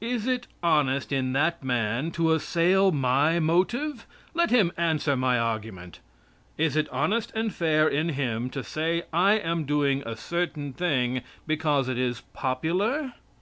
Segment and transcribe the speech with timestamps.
[0.00, 4.06] Is it honest in that man to assail my motive?
[4.32, 5.98] Let him answer my argument!
[6.56, 11.22] Is it honest and fair in him to say I am doing a certain thing
[11.48, 13.14] because it is popular?